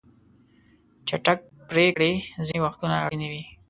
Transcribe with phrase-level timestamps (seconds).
[1.07, 1.39] چټک
[1.69, 2.11] پریکړې
[2.45, 3.43] ځینې وختونه اړینې وي.